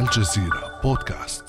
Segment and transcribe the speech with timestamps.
[0.00, 1.44] الجزيرة بودكاست.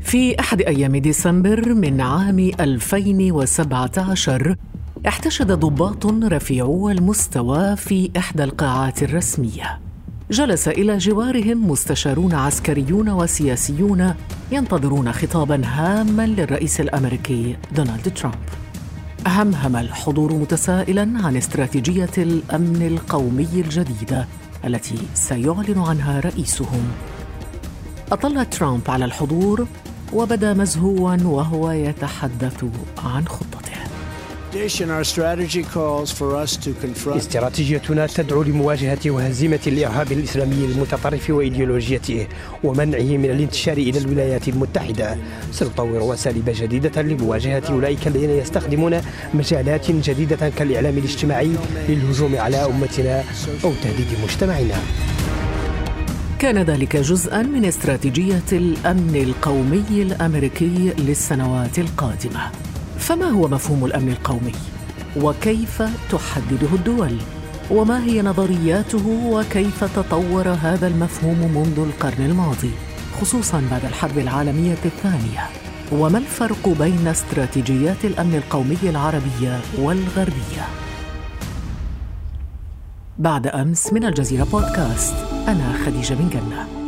[0.00, 4.56] في أحد أيام ديسمبر من عام 2017
[5.08, 9.80] احتشد ضباط رفيعو المستوى في إحدى القاعات الرسمية.
[10.30, 14.14] جلس إلى جوارهم مستشارون عسكريون وسياسيون
[14.52, 18.34] ينتظرون خطابا هاما للرئيس الأمريكي دونالد ترامب.
[19.26, 24.26] همهم الحضور متسائلا عن استراتيجية الأمن القومي الجديدة.
[24.64, 26.92] التي سيعلن عنها رئيسهم.
[28.12, 29.66] أطل ترامب على الحضور
[30.12, 32.64] وبدأ مزهوا وهو يتحدث
[33.04, 33.59] عن خطته
[37.16, 42.26] استراتيجيتنا تدعو لمواجهة وهزيمة الإرهاب الإسلامي المتطرف وإيديولوجيته
[42.64, 45.16] ومنعه من الانتشار إلى الولايات المتحدة.
[45.52, 49.00] سنطور أساليب جديدة لمواجهة أولئك الذين يستخدمون
[49.34, 51.50] مجالات جديدة كالإعلام الاجتماعي
[51.88, 53.24] للهجوم على أمتنا
[53.64, 54.78] أو تهديد مجتمعنا.
[56.38, 62.69] كان ذلك جزءا من استراتيجية الأمن القومي الأمريكي للسنوات القادمة.
[63.00, 64.52] فما هو مفهوم الأمن القومي؟
[65.16, 67.16] وكيف تحدده الدول؟
[67.70, 72.70] وما هي نظرياته؟ وكيف تطور هذا المفهوم منذ القرن الماضي؟
[73.20, 75.46] خصوصا بعد الحرب العالمية الثانية.
[75.92, 80.66] وما الفرق بين استراتيجيات الأمن القومي العربية والغربية؟
[83.18, 85.14] بعد أمس من الجزيرة بودكاست
[85.48, 86.79] أنا خديجة بن جنة.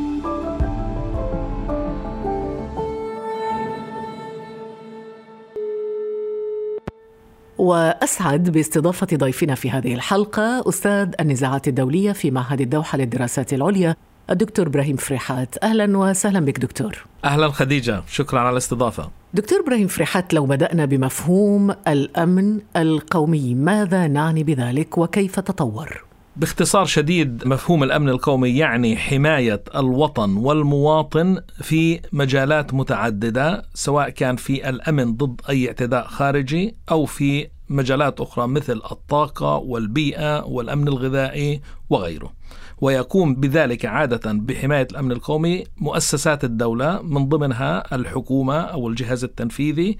[7.63, 13.97] وأسعد باستضافة ضيفنا في هذه الحلقة أستاذ النزاعات الدولية في معهد الدوحة للدراسات العليا
[14.31, 15.65] الدكتور إبراهيم فريحات.
[15.65, 17.05] أهلا وسهلا بك دكتور.
[17.25, 18.03] أهلا خديجة.
[18.09, 19.11] شكرا على الاستضافة.
[19.35, 26.05] دكتور إبراهيم فريحات لو بدأنا بمفهوم الأمن القومي ماذا نعني بذلك وكيف تطور؟
[26.37, 34.69] باختصار شديد مفهوم الأمن القومي يعني حماية الوطن والمواطن في مجالات متعددة سواء كان في
[34.69, 42.33] الأمن ضد أي اعتداء خارجي أو في مجالات أخرى مثل الطاقة والبيئة والأمن الغذائي وغيره.
[42.81, 49.97] ويقوم بذلك عادة بحماية الأمن القومي مؤسسات الدولة من ضمنها الحكومة أو الجهاز التنفيذي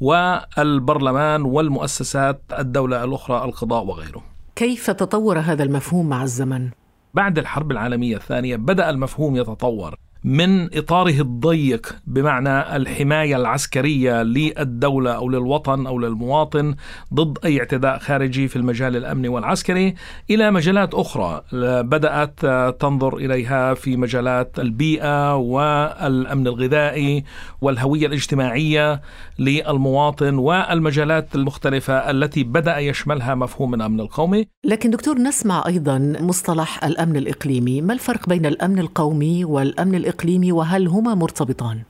[0.00, 4.22] والبرلمان والمؤسسات الدولة الأخرى القضاء وغيره
[4.56, 6.70] كيف تطور هذا المفهوم مع الزمن؟
[7.14, 9.94] بعد الحرب العالمية الثانية بدأ المفهوم يتطور
[10.26, 16.74] من إطاره الضيق بمعنى الحماية العسكرية للدولة أو للوطن أو للمواطن
[17.14, 19.94] ضد أي اعتداء خارجي في المجال الأمني والعسكري
[20.30, 21.42] إلى مجالات أخرى
[21.82, 22.40] بدأت
[22.80, 27.24] تنظر إليها في مجالات البيئة والأمن الغذائي
[27.60, 29.00] والهوية الاجتماعية
[29.38, 34.46] للمواطن والمجالات المختلفة التي بدأ يشملها مفهوم الأمن القومي.
[34.64, 40.52] لكن دكتور نسمع أيضا مصطلح الأمن الإقليمي، ما الفرق بين الأمن القومي والأمن الاقليمي؟ الإقليمي
[40.52, 41.82] وهل هما مرتبطان؟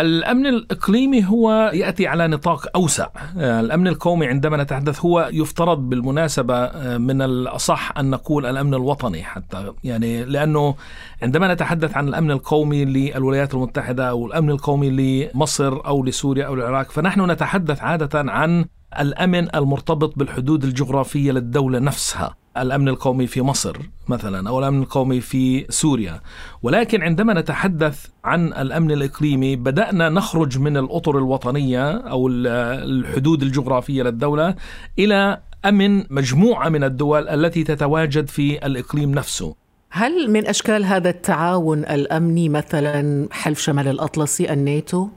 [0.00, 7.22] الأمن الإقليمي هو يأتي على نطاق أوسع، الأمن القومي عندما نتحدث هو يفترض بالمناسبة من
[7.22, 10.74] الأصح أن نقول الأمن الوطني حتى يعني لأنه
[11.22, 14.90] عندما نتحدث عن الأمن القومي للولايات المتحدة أو الأمن القومي
[15.34, 18.64] لمصر أو لسوريا أو العراق فنحن نتحدث عادة عن
[19.00, 22.34] الأمن المرتبط بالحدود الجغرافية للدولة نفسها.
[22.62, 23.76] الأمن القومي في مصر
[24.08, 26.20] مثلا أو الأمن القومي في سوريا.
[26.62, 34.54] ولكن عندما نتحدث عن الأمن الإقليمي بدأنا نخرج من الأطر الوطنية أو الحدود الجغرافية للدولة
[34.98, 39.54] إلى أمن مجموعة من الدول التي تتواجد في الإقليم نفسه.
[39.90, 45.08] هل من أشكال هذا التعاون الأمني مثلا حلف شمال الأطلسي الناتو؟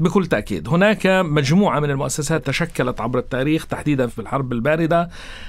[0.00, 0.68] بكل تأكيد.
[0.68, 5.08] هناك مجموعة من المؤسسات تشكلت عبر التاريخ تحديدا في الحرب الباردة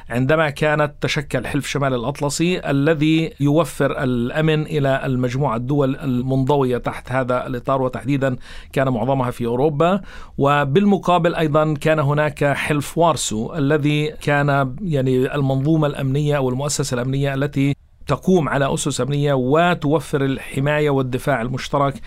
[0.09, 7.47] عندما كانت تشكل حلف شمال الأطلسي الذي يوفر الأمن إلى المجموعة الدول المنضوية تحت هذا
[7.47, 8.35] الإطار وتحديدا
[8.73, 10.01] كان معظمها في أوروبا.
[10.37, 17.76] وبالمقابل أيضا كان هناك حلف وارسو الذي كان يعني المنظومة الأمنية أو المؤسسة الأمنية التي
[18.07, 22.01] تقوم على أسس أمنية وتوفر الحماية والدفاع المشترك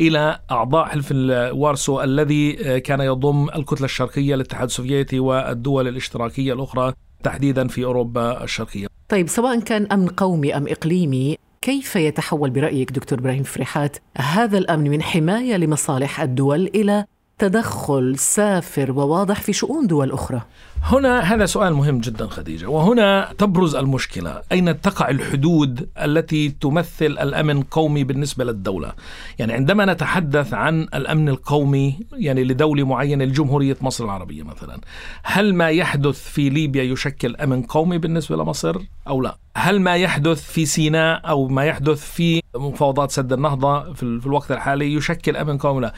[0.00, 1.12] إلى أعضاء حلف
[1.52, 6.92] وارسو الذي آه، كان يضم الكتلة الشرقية للاتحاد السوفيتي والدول الاشتراكية الأخرى
[7.22, 8.86] تحديدا في أوروبا الشرقية.
[9.08, 14.90] طيب سواء كان أمن قومي أم إقليمي كيف يتحول برأيك دكتور إبراهيم فريحات هذا الأمن
[14.90, 17.04] من حماية لمصالح الدول إلى
[17.38, 20.42] تدخل سافر وواضح في شؤون دول أخرى؟
[20.82, 24.42] هنا هذا سؤال مهم جدا خديجة وهنا تبرز المشكلة.
[24.52, 28.92] أين تقع الحدود التي تمثل الأمن قومي بالنسبة للدولة؟
[29.38, 34.80] يعني عندما نتحدث عن الأمن القومي يعني لدولة معينة لجمهورية مصر العربية مثلا
[35.22, 38.76] هل ما يحدث في ليبيا يشكل أمن قومي بالنسبة لمصر
[39.08, 44.02] أو لا؟ هل ما يحدث في سيناء أو ما يحدث في مفاوضات سد النهضة في
[44.02, 45.94] الوقت الحالي يشكل أمن قومي؟ لا.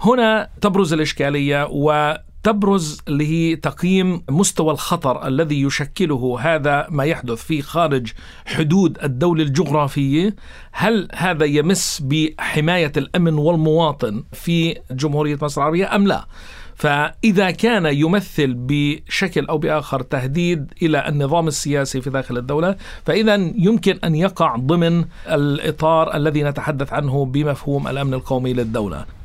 [0.00, 7.42] هنا تبرز الإشكالية و تبرز اللي هي تقييم مستوى الخطر الذي يشكله هذا ما يحدث
[7.42, 8.12] في خارج
[8.46, 10.36] حدود الدولة الجغرافية.
[10.72, 16.26] هل هذا يمس بحماية الأمن والمواطن في جمهورية مصر العربية أم لا؟
[16.74, 23.98] فإذا كان يمثل بشكل أو بآخر تهديد إلى النظام السياسي في داخل الدولة فإذا يمكن
[24.04, 29.19] أن يقع ضمن الإطار الذي نتحدث عنه بمفهوم الأمن القومي للدولة.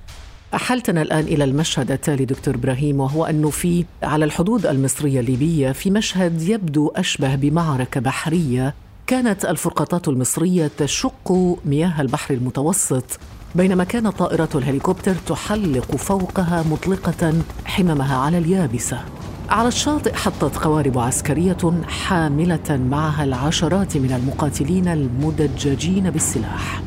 [0.56, 5.92] أحلتنا الآن إلى المشهد التالي دكتور إبراهيم وهو أنه في على الحدود المصرية الليبية في
[5.92, 8.74] مشهد يبدو أشبه بمعركة بحرية
[9.08, 13.20] كانت الفرقاطات المصرية تشق مياه البحر المتوسط
[13.56, 17.34] بينما كانت طائرات الهليكوبتر تحلق فوقها مطلقة
[17.66, 19.00] حممها على اليابسة.
[19.50, 26.82] على الشاطئ حطت قوارب عسكرية حاملة معها العشرات من المقاتلين المدججين بالسلاح.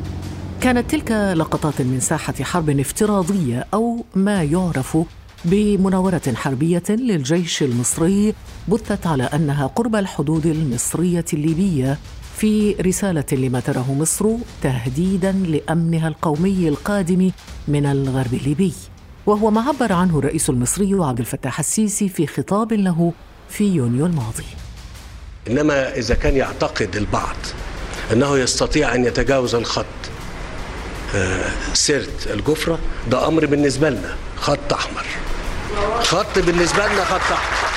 [0.61, 4.97] كانت تلك لقطات من ساحة حرب افتراضية أو ما يعرف
[5.45, 8.33] بمناورة حربية للجيش المصري
[8.67, 11.97] بثت على أنها قرب الحدود المصرية الليبية
[12.37, 14.25] في رسالة لما تراه مصر
[14.63, 17.31] تهديدا لأمنها القومي القادم
[17.67, 18.73] من الغرب الليبي.
[19.25, 23.13] وهو ما عبر عنه الرئيس المصري عبد الفتاح السيسي في خطاب له
[23.49, 24.45] في يونيو الماضي.
[25.49, 27.37] إنما إذا كان يعتقد البعض
[28.13, 29.85] أنه يستطيع أن يتجاوز الخط
[31.73, 32.79] سرت الجفرة
[33.11, 35.05] ده أمر بالنسبة لنا خط أحمر.
[35.99, 37.69] خط بالنسبة لنا خط أحمر.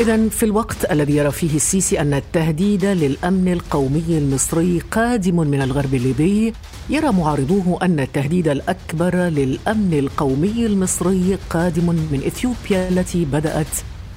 [0.00, 5.94] إذا في الوقت الذي يرى فيه السيسي أن التهديد للأمن القومي المصري قادم من الغرب
[5.94, 6.52] الليبي
[6.90, 13.66] يرى معارضوه أن التهديد الأكبر للأمن القومي المصري قادم من إثيوبيا التي بدأت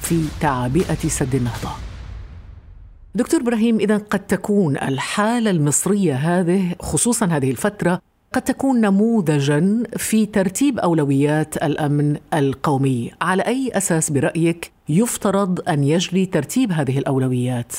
[0.01, 1.69] في تعبئة سد النهضة.
[3.15, 8.01] دكتور إبراهيم إذا قد تكون الحالة المصرية هذه خصوصا هذه الفترة
[8.36, 16.26] قد تكون نموذجا في ترتيب أولويات الأمن القومي، على أي أساس برأيك يفترض أن يجري
[16.26, 17.74] ترتيب هذه الأولويات؟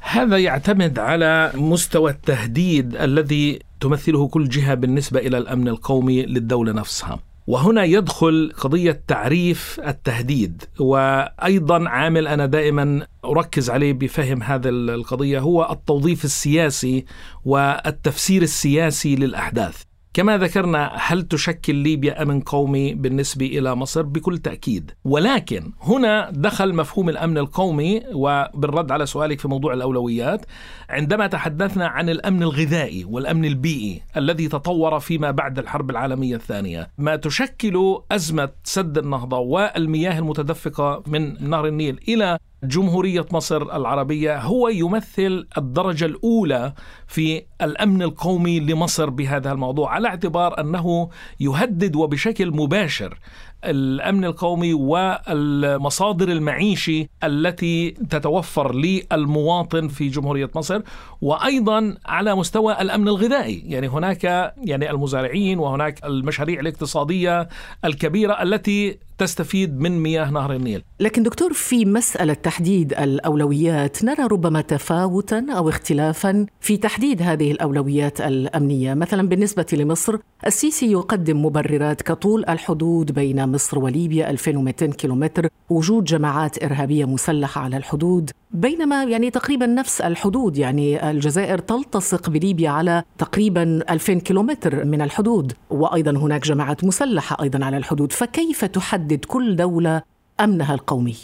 [0.00, 7.18] هذا يعتمد على مستوى التهديد الذي تمثله كل جهة بالنسبة إلى الأمن القومي للدولة نفسها.
[7.46, 15.68] وهنا يدخل قضية تعريف التهديد وأيضا عامل أنا دائما أركز عليه بفهم هذا القضية هو
[15.70, 17.04] التوظيف السياسي
[17.44, 19.82] والتفسير السياسي للأحداث.
[20.16, 26.74] كما ذكرنا هل تشكل ليبيا أمن قومي بالنسبة إلى مصر؟ بكل تأكيد، ولكن هنا دخل
[26.74, 30.46] مفهوم الأمن القومي وبالرد على سؤالك في موضوع الأولويات،
[30.90, 37.16] عندما تحدثنا عن الأمن الغذائي والأمن البيئي الذي تطور فيما بعد الحرب العالمية الثانية، ما
[37.16, 45.46] تشكل أزمة سد النهضة والمياه المتدفقة من نهر النيل إلى جمهورية مصر العربية هو يمثل
[45.58, 46.72] الدرجة الأولى
[47.06, 51.08] في الأمن القومي لمصر بهذا الموضوع على اعتبار أنه
[51.40, 53.18] يهدد وبشكل مباشر
[53.64, 60.80] الأمن القومي والمصادر المعيشي التي تتوفر للمواطن في جمهورية مصر
[61.20, 63.62] وأيضا على مستوى الأمن الغذائي.
[63.66, 64.24] يعني هناك
[64.64, 67.48] يعني المزارعين وهناك المشاريع الاقتصادية
[67.84, 70.82] الكبيرة التي تستفيد من مياه نهر النيل.
[71.00, 78.20] لكن دكتور في مسألة تحديد الأولويات نرى ربما تفاوتا أو اختلافا في تحديد هذه الأولويات
[78.20, 86.04] الأمنية، مثلا بالنسبة لمصر السيسي يقدم مبررات كطول الحدود بين مصر وليبيا 2200 كيلومتر، وجود
[86.04, 90.58] جماعات إرهابية مسلحة على الحدود، بينما يعني تقريبا نفس الحدود.
[90.58, 97.64] يعني الجزائر تلتصق بليبيا على تقريبا 2000 كيلومتر من الحدود، وأيضا هناك جماعات مسلحة أيضا
[97.64, 100.02] على الحدود، فكيف تحدد تحدد كل دولة
[100.40, 101.16] أمنها القومي.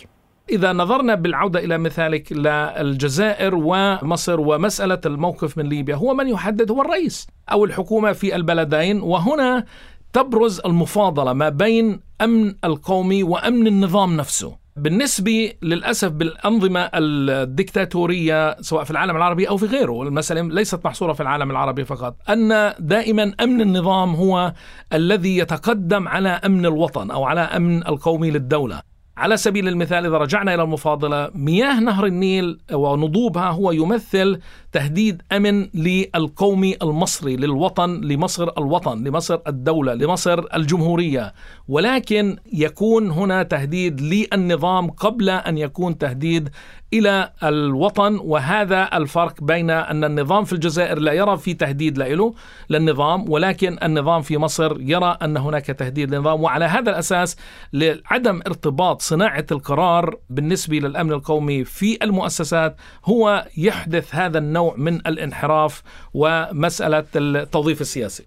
[0.50, 6.82] إذا نظرنا بالعودة إلى مثالك للجزائر ومصر ومسألة الموقف من ليبيا هو من يحدد؟ هو
[6.82, 9.00] الرئيس أو الحكومة في البلدين.
[9.00, 9.64] وهنا
[10.12, 14.56] تبرز المفاضلة ما بين أمن القومي وأمن النظام نفسه.
[14.76, 21.20] بالنسبة للأسف بالأنظمة الدكتاتورية سواء في العالم العربي أو في غيره المسألة ليست محصورة في
[21.20, 24.52] العالم العربي فقط أن دائما أمن النظام هو
[24.92, 28.82] الذي يتقدم على أمن الوطن أو على أمن القومي للدولة.
[29.16, 34.40] على سبيل المثال إذا رجعنا إلى المفاضلة مياه نهر النيل ونضوبها هو يمثل
[34.72, 41.34] تهديد أمن للقومي المصري للوطن لمصر الوطن لمصر الدولة لمصر الجمهورية.
[41.68, 46.48] ولكن يكون هنا تهديد للنظام قبل أن يكون تهديد
[46.92, 48.18] إلى الوطن.
[48.22, 52.34] وهذا الفرق بين أن النظام في الجزائر لا يرى في تهديد له
[52.70, 56.42] للنظام ولكن النظام في مصر يرى أن هناك تهديد للنظام.
[56.42, 57.36] وعلى هذا الأساس
[57.72, 65.82] لعدم ارتباط صناعة القرار بالنسبة للأمن القومي في المؤسسات هو يحدث هذا النوع من الانحراف
[66.14, 68.26] ومسألة التوظيف السياسي.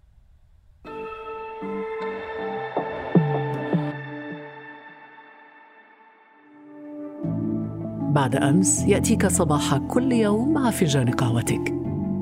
[8.16, 11.74] بعد أمس يأتيك صباح كل يوم مع فنجان قهوتك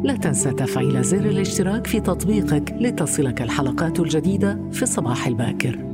[0.04, 5.93] لا تنسى تفعيل زر الاشتراك في تطبيقك لتصلك الحلقات الجديدة في الصباح الباكر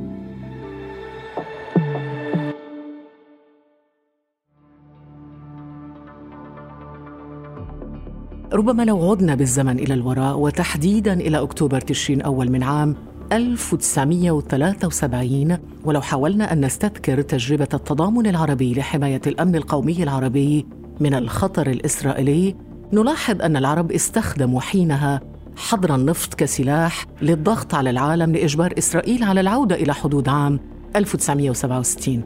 [8.52, 12.96] ربما لو عدنا بالزمن إلى الوراء وتحديدا إلى أكتوبر تشرين أول من عام
[13.32, 20.66] 1973 ولو حاولنا أن نستذكر تجربة التضامن العربي لحماية الأمن القومي العربي
[21.00, 22.56] من الخطر الإسرائيلي
[22.92, 25.20] نلاحظ أن العرب استخدموا حينها
[25.56, 30.60] حظر النفط كسلاح للضغط على العالم لإجبار إسرائيل على العودة إلى حدود عام
[30.96, 32.22] 1967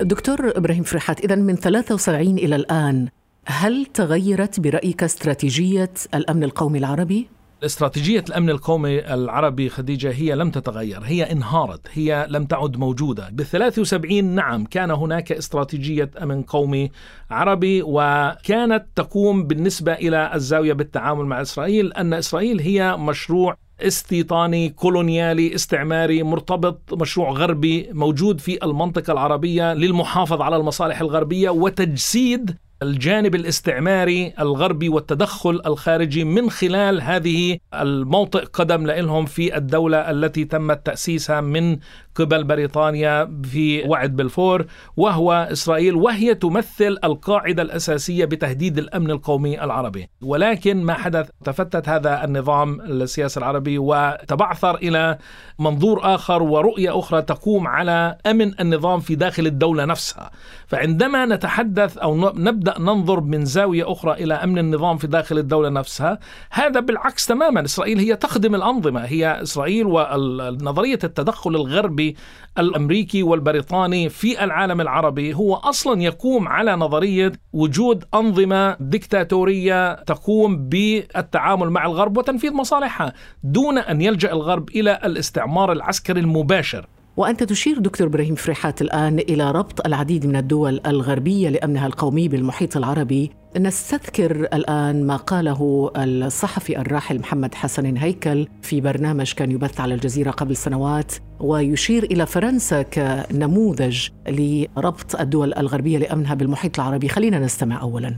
[0.00, 3.08] دكتور إبراهيم فرحات إذا من 73 إلى الآن
[3.48, 7.28] هل تغيرت برأيك استراتيجية الأمن القومي العربي؟
[7.64, 13.46] استراتيجية الأمن القومي العربي خديجة هي لم تتغير هي انهارت هي لم تعد موجودة بال
[13.46, 16.90] 73 نعم كان هناك استراتيجية أمن قومي
[17.30, 25.54] عربي وكانت تقوم بالنسبة إلى الزاوية بالتعامل مع إسرائيل أن إسرائيل هي مشروع استيطاني كولونيالي
[25.54, 34.32] استعماري مرتبط مشروع غربي موجود في المنطقة العربية للمحافظة على المصالح الغربية وتجسيد الجانب الاستعماري
[34.40, 41.78] الغربي والتدخل الخارجي من خلال هذه الموطئ قدم لهم في الدولة التي تمت تأسيسها من
[42.14, 44.66] قبل بريطانيا في وعد بلفور
[44.96, 50.08] وهو إسرائيل وهي تمثل القاعدة الأساسية بتهديد الأمن القومي العربي.
[50.22, 55.18] ولكن ما حدث تفتت هذا النظام السياسي العربي وتبعثر إلى
[55.58, 60.30] منظور آخر ورؤية أخرى تقوم على أمن النظام في داخل الدولة نفسها.
[60.66, 66.18] فعندما نتحدث أو نبدأ ننظر من زاوية أخرى إلى أمن النظام في داخل الدولة نفسها.
[66.50, 69.00] هذا بالعكس تماما إسرائيل هي تخدم الأنظمة.
[69.00, 72.16] هي إسرائيل ونظرية التدخل الغربي
[72.58, 81.70] الأمريكي والبريطاني في العالم العربي هو أصلا يقوم على نظرية وجود أنظمة ديكتاتورية تقوم بالتعامل
[81.70, 83.12] مع الغرب وتنفيذ مصالحها
[83.44, 86.86] دون أن يلجأ الغرب إلى الاستعمار العسكري المباشر.
[87.16, 92.76] وأنت تشير دكتور إبراهيم فريحات الآن إلى ربط العديد من الدول الغربية لأمنها القومي بالمحيط
[92.76, 93.30] العربي.
[93.56, 100.30] نستذكر الآن ما قاله الصحفي الراحل محمد حسن هيكل في برنامج كان يبث على الجزيرة
[100.30, 107.08] قبل سنوات ويشير إلى فرنسا كنموذج لربط الدول الغربية لأمنها بالمحيط العربي.
[107.08, 108.14] خلينا نستمع أولاً.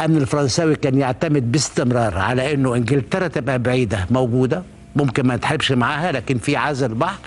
[0.00, 4.62] الامن الفرنساوي كان يعتمد باستمرار على إنه إنجلترا تبقى بعيدة موجودة؟
[4.98, 7.18] ممكن ما نتحبش معاها لكن في عزل البحر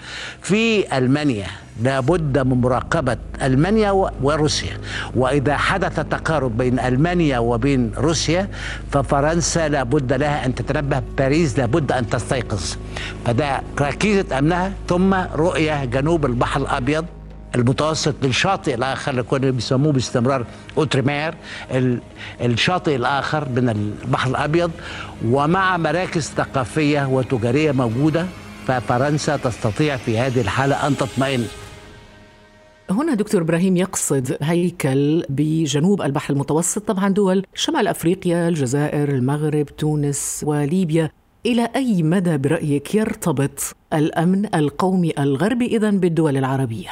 [0.41, 1.47] في ألمانيا.
[1.81, 4.77] لابد من مراقبة ألمانيا وروسيا.
[5.15, 8.47] وإذا حدث تقارب بين ألمانيا وبين روسيا
[8.91, 12.75] ففرنسا لابد لها أن تتنبه باريس لابد أن تستيقظ.
[13.25, 17.05] فده ركيزة أمنها ثم رؤية جنوب البحر الأبيض.
[17.55, 20.45] المتوسط للشاطئ الآخر اللي بيسموه باستمرار
[20.77, 21.33] أوتريمير
[22.41, 24.71] الشاطئ الآخر من البحر الأبيض
[25.25, 28.25] ومع مراكز ثقافية وتجارية موجودة
[28.67, 31.45] ففرنسا تستطيع في هذه الحالة أن تطمئن.
[32.89, 40.41] هنا دكتور إبراهيم يقصد هيكل بجنوب البحر المتوسط طبعا دول شمال أفريقيا الجزائر المغرب تونس
[40.47, 41.11] وليبيا.
[41.45, 46.89] إلى أي مدى برأيك يرتبط الأمن القومي الغربي اذا بالدول العربية؟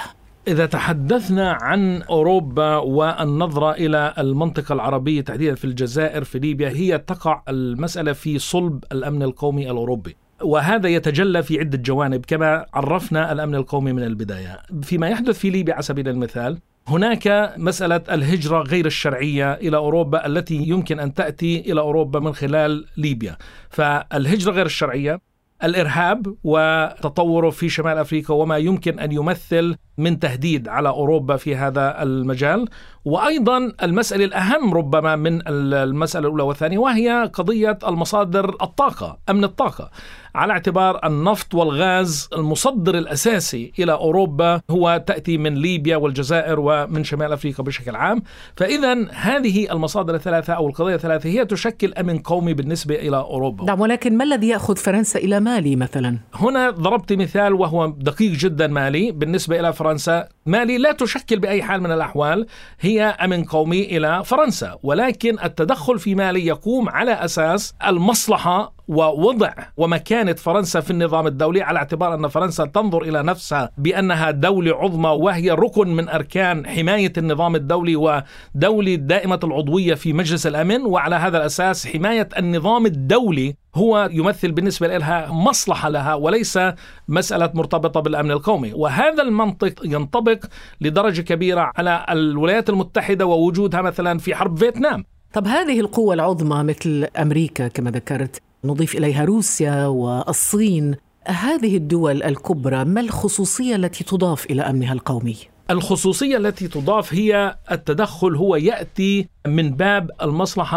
[0.50, 7.44] إذا تحدثنا عن أوروبا والنظرة إلى المنطقة العربية تحديدا في الجزائر في ليبيا هي تقع
[7.50, 10.16] المسألة في صلب الأمن القومي الأوروبي.
[10.42, 14.60] وهذا يتجلى في عدة جوانب كما عرفنا الأمن القومي من البداية.
[14.82, 20.56] فيما يحدث في ليبيا على سبيل المثال هناك مسألة الهجرة غير الشرعية إلى أوروبا التي
[20.56, 23.38] يمكن أن تأتي إلى أوروبا من خلال ليبيا.
[23.70, 25.29] فالهجرة غير الشرعية
[25.64, 32.04] الإرهاب وتطوره في شمال أفريقيا وما يمكن أن يمثل من تهديد على أوروبا في هذا
[32.04, 32.68] المجال.
[33.06, 39.92] وأيضا المسألة الأهم ربما من المسألة الأولى والثانية وهي قضية المصادر الطاقة أمن الطاقة.
[40.36, 47.34] على اعتبار النفط والغاز المصدر الأساسي إلى أوروبا هو تأتي من ليبيا والجزائر ومن شمال
[47.34, 48.24] أفريقيا بشكل عام،
[48.56, 53.66] فاذا هذه المصادر الثلاثة أو القضايا الثلاثة هي تشكل أمن قومي بالنسبة إلى أوروبا.
[53.66, 58.68] نعم ولكن ما الذي يأخذ فرنسا إلى مالي مثلا؟ هنا ضربت مثال وهو دقيق جدا
[58.68, 62.46] مالي بالنسبة إلى فرنسا، مالي لا تشكل بأي حال من الأحوال
[62.80, 70.34] هي أمن قومي إلى فرنسا، ولكن التدخل في مالي يقوم على أساس المصلحة ووضع ومكانة
[70.34, 75.52] فرنسا في النظام الدولي على اعتبار أن فرنسا تنظر إلى نفسها بأنها دولة عظمى وهي
[75.52, 80.82] ركن من أركان حماية النظام الدولي ودولة دائمة العضوية في مجلس الأمن.
[80.86, 86.60] وعلى هذا الأساس حماية النظام الدولي هو يمثل بالنسبة لها مصلحة لها وليس
[87.08, 88.74] مسألة مرتبطة بالأمن القومي.
[88.74, 90.46] وهذا المنطق ينطبق
[90.82, 95.04] لدرجة كبيرة على الولايات المتحدة ووجودها مثلا في حرب فيتنام.
[95.34, 100.96] طب هذه القوة العظمى مثل أمريكا كما ذكرت نضيف إليها روسيا والصين.
[101.28, 105.38] هذه الدول الكبرى ما الخصوصية التي تضاف إلى أمنها القومي؟
[105.72, 110.12] الخصوصية التي تضاف هي التدخل هو يأتي من باب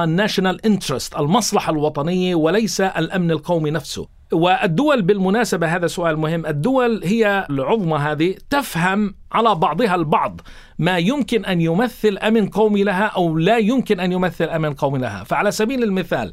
[0.09, 4.09] national interest المصلحة الوطنية وليس الأمن القومي نفسه.
[4.33, 6.47] والدول بالمناسبة هذا سؤال مهم.
[6.47, 10.41] الدول هي العظمى هذه تفهم على بعضها البعض
[10.79, 15.25] ما يمكن أن يمثل أمن قومي لها أو لا يمكن أن يمثل أمن قومي لها.
[15.25, 16.33] فعلى سبيل المثال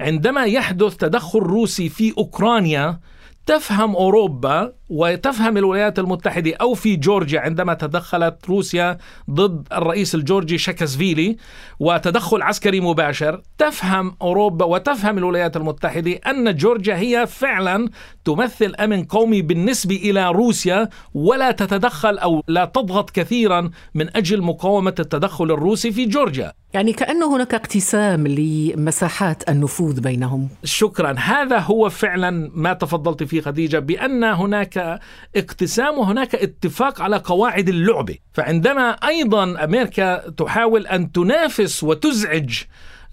[0.00, 3.00] عندما يحدث تدخل روسي في أوكرانيا
[3.48, 8.98] تفهم أوروبا وتفهم الولايات المتحدة أو في جورجيا عندما تدخلت روسيا
[9.30, 11.36] ضد الرئيس الجورجي شاكسفيلي
[11.80, 17.88] وتدخل عسكري مباشر تفهم أوروبا وتفهم الولايات المتحدة أن جورجيا هي فعلا
[18.28, 24.94] تمثل أمن قومي بالنسبة إلى روسيا ولا تتدخل أو لا تضغط كثيرا من أجل مقاومة
[25.00, 26.52] التدخل الروسي في جورجيا.
[26.74, 30.48] يعني كأن هناك اقتسام لمساحات النفوذ بينهم.
[30.64, 31.14] شكرا.
[31.18, 35.00] هذا هو فعلا ما تفضلت فيه خديجة بأن هناك
[35.36, 38.16] اقتسام وهناك اتفاق على قواعد اللعبة.
[38.32, 42.62] فعندما أيضا أمريكا تحاول أن تنافس وتزعج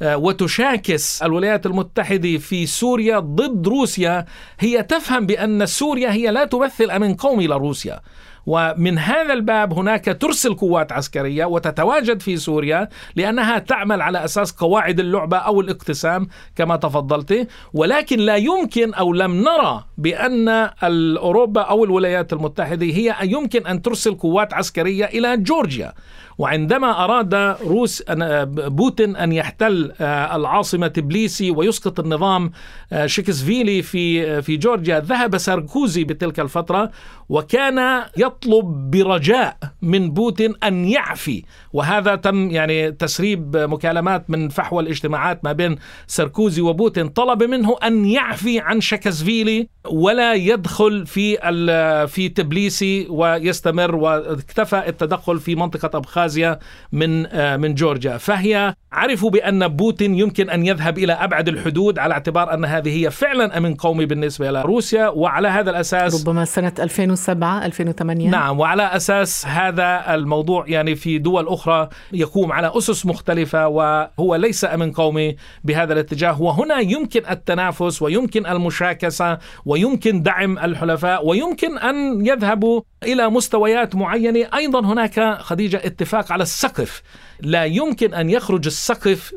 [0.02, 4.26] وتشاكس الولايات المتحدة في سوريا ضد روسيا.
[4.60, 8.00] هي تفهم بأن سوريا هي لا تمثل أمن قومي لروسيا.
[8.48, 15.00] ومن هذا الباب هناك ترسل قوات عسكرية وتتواجد في سوريا لأنها تعمل على أساس قواعد
[15.00, 17.48] اللعبة أو الاقتسام كما تفضلت.
[17.74, 20.50] ولكن لا يمكن أو لم نرى بأن
[21.18, 25.94] أوروبا أو الولايات المتحدة هي يمكن أن ترسل قوات عسكرية إلى جورجيا.
[26.38, 28.04] وعندما أراد روس
[28.48, 32.52] بوتين أن يحتل آه، العاصمة تبليسي ويسقط النظام
[32.94, 36.92] آه، شيكسفيلي في آه، في جورجيا ذهب ساركوزي بتلك الفترة
[37.30, 41.44] وكان يطلب برجاء من بوتين أن يعفي.
[41.74, 45.76] وهذا تم يعني تسريب مكالمات من فحوى الاجتماعات ما بين
[46.08, 47.08] ساركوزي وبوتين.
[47.08, 51.38] طلب منه أن يعفي عن شكسفيلي ولا يدخل في
[52.08, 56.60] في تبليسي ويستمر واكتفى التدخل في منطقة أبخازيا
[56.92, 57.22] من
[57.60, 58.18] من جورجيا.
[58.18, 63.12] فهي عرفوا بأن بوتين يمكن أن يذهب إلى أبعد الحدود على اعتبار أن هذه هي
[63.12, 68.84] فعلا أمن قومي بالنسبة إلى روسيا وعلى هذا الأساس ربما سنة 2007 2008 نعم وعلى
[68.84, 75.36] أساس هذا الموضوع يعني في دول أخرى يقوم على أسس مختلفة وهو ليس أمن قومي
[75.64, 76.42] بهذا الاتجاه.
[76.42, 84.48] وهنا يمكن التنافس ويمكن المشاكسة ويمكن دعم الحلفاء ويمكن أن يذهبوا إلى مستويات معينة.
[84.56, 87.02] أيضا هناك خديجة اتفاق على السقف.
[87.42, 88.85] لا يمكن أن يخرج السقف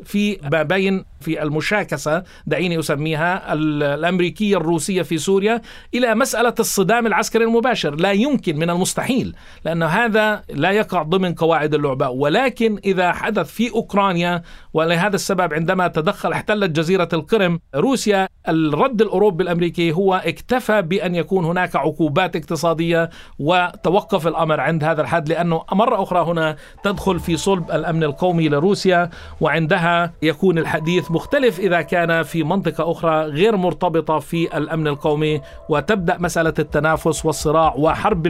[0.03, 5.61] في ما بين في المشاكسة دعيني أسميها الأمريكية الروسية في سوريا
[5.93, 7.95] إلى مسألة الصدام العسكري المباشر.
[7.95, 9.35] لا يمكن من المستحيل
[9.65, 12.09] لأن هذا لا يقع ضمن قواعد اللعبة.
[12.09, 14.41] ولكن إذا حدث في أوكرانيا
[14.73, 21.45] ولهذا السبب عندما تدخل احتلت جزيرة القرم روسيا الرد الأوروبي الأمريكي هو اكتفى بأن يكون
[21.45, 23.09] هناك عقوبات اقتصادية
[23.39, 29.09] وتوقف الأمر عند هذا الحد لأنه مرة أخرى هنا تدخل في صلب الأمن القومي لروسيا.
[29.41, 35.41] وعندها يكون الحديث مختلف إذا كان في منطقة أخرى غير مرتبطة في الأمن القومي.
[35.69, 38.23] وتبدأ مسألة التنافس والصراع وحرب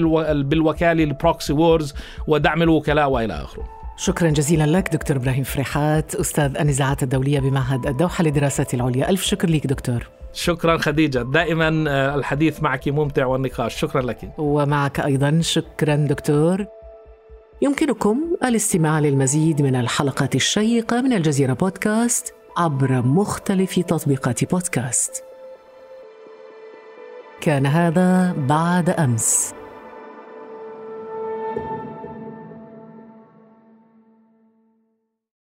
[0.49, 1.93] بالوكالة ال proxy wars
[2.27, 3.63] ودعم الوكلاء وإلى آخره.
[3.97, 9.09] شكرا جزيلا لك دكتور إبراهيم فريحات أستاذ النزاعات الدولية بمعهد الدوحة للدراسات العليا.
[9.09, 10.07] ألف شكر لك دكتور.
[10.33, 11.19] شكرا خديجة.
[11.19, 13.75] دائما آه، الحديث معك ممتع والنقاش.
[13.75, 14.31] شكرا لك.
[14.37, 16.65] ومعك أيضا شكرا دكتور.
[17.61, 25.23] يمكنكم الاستماع للمزيد من الحلقات الشيقة من الجزيرة بودكاست عبر مختلف تطبيقات بودكاست.
[27.41, 29.53] كان هذا بعد أمس.